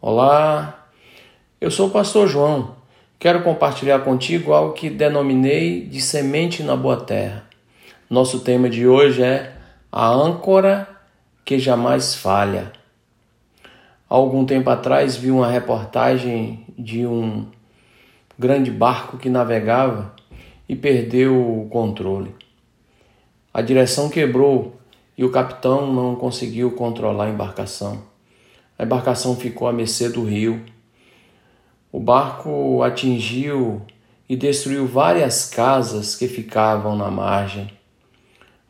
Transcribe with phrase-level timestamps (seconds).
[0.00, 0.86] Olá,
[1.60, 2.76] eu sou o pastor João.
[3.18, 7.44] Quero compartilhar contigo algo que denominei de semente na boa terra.
[8.08, 9.56] Nosso tema de hoje é
[9.90, 10.86] a âncora
[11.44, 12.70] que jamais falha.
[14.08, 17.48] Há algum tempo atrás vi uma reportagem de um
[18.38, 20.14] grande barco que navegava
[20.68, 22.32] e perdeu o controle.
[23.52, 24.76] A direção quebrou
[25.16, 28.16] e o capitão não conseguiu controlar a embarcação.
[28.78, 30.64] A embarcação ficou à mercê do rio.
[31.90, 33.82] O barco atingiu
[34.28, 37.68] e destruiu várias casas que ficavam na margem.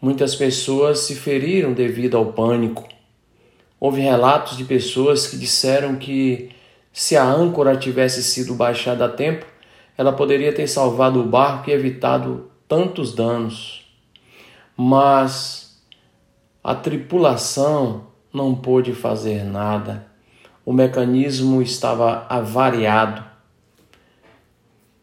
[0.00, 2.88] Muitas pessoas se feriram devido ao pânico.
[3.78, 6.50] Houve relatos de pessoas que disseram que
[6.92, 9.44] se a âncora tivesse sido baixada a tempo,
[9.96, 13.84] ela poderia ter salvado o barco e evitado tantos danos.
[14.76, 15.82] Mas
[16.62, 18.06] a tripulação
[18.38, 20.06] não pôde fazer nada.
[20.64, 23.24] O mecanismo estava avariado.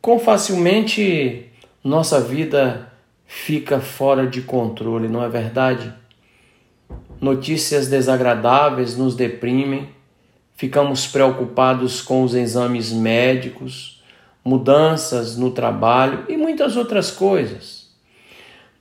[0.02, 1.52] Com facilmente
[1.84, 2.92] nossa vida
[3.26, 5.94] fica fora de controle, não é verdade?
[7.20, 9.90] Notícias desagradáveis nos deprimem,
[10.56, 14.02] ficamos preocupados com os exames médicos,
[14.44, 17.90] mudanças no trabalho e muitas outras coisas.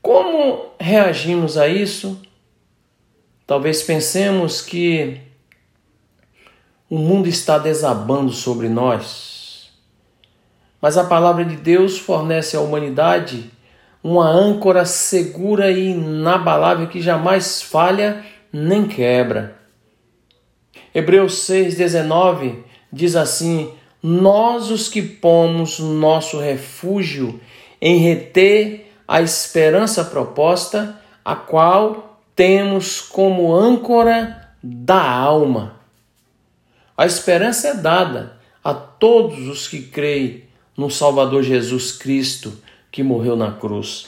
[0.01, 2.20] Como reagimos a isso?
[3.47, 5.20] Talvez pensemos que
[6.89, 9.70] o mundo está desabando sobre nós,
[10.81, 13.51] mas a palavra de Deus fornece à humanidade
[14.03, 19.56] uma âncora segura e inabalável que jamais falha nem quebra.
[20.95, 27.41] Hebreus 6,19 diz assim: Nós os que pomos nosso refúgio
[27.81, 35.81] em reter a esperança proposta, a qual temos como âncora da alma.
[36.97, 40.45] A esperança é dada a todos os que creem
[40.77, 42.53] no Salvador Jesus Cristo
[42.91, 44.07] que morreu na cruz.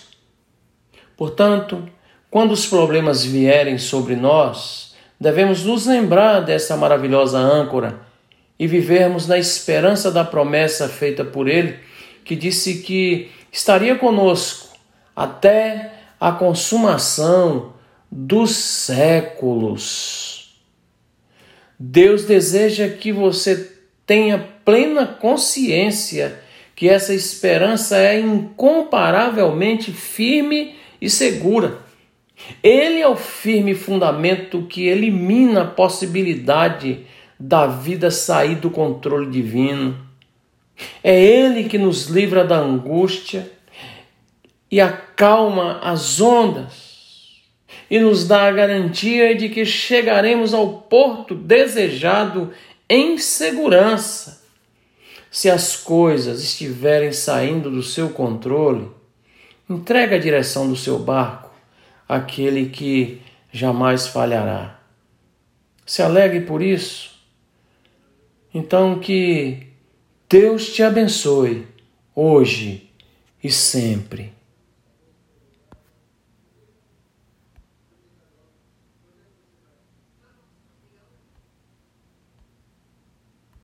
[1.16, 1.88] Portanto,
[2.30, 8.00] quando os problemas vierem sobre nós, devemos nos lembrar dessa maravilhosa âncora
[8.58, 11.78] e vivermos na esperança da promessa feita por Ele,
[12.24, 14.76] que disse que estaria conosco
[15.14, 17.75] até a consumação
[18.10, 20.62] dos séculos.
[21.78, 23.72] Deus deseja que você
[24.06, 26.40] tenha plena consciência
[26.74, 31.78] que essa esperança é incomparavelmente firme e segura.
[32.62, 37.06] Ele é o firme fundamento que elimina a possibilidade
[37.40, 39.96] da vida sair do controle divino.
[41.02, 43.50] É Ele que nos livra da angústia
[44.70, 46.85] e acalma as ondas
[47.90, 52.52] e nos dá a garantia de que chegaremos ao porto desejado
[52.88, 54.44] em segurança.
[55.30, 58.88] Se as coisas estiverem saindo do seu controle,
[59.68, 61.50] entregue a direção do seu barco
[62.08, 63.20] àquele que
[63.52, 64.80] jamais falhará.
[65.84, 67.16] Se alegre por isso.
[68.52, 69.66] Então que
[70.28, 71.66] Deus te abençoe
[72.14, 72.90] hoje
[73.42, 74.35] e sempre.